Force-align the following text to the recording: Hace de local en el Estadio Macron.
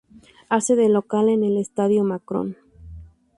Hace 0.49 0.75
de 0.75 0.89
local 0.89 1.29
en 1.29 1.43
el 1.43 1.57
Estadio 1.57 2.03
Macron. 2.03 2.57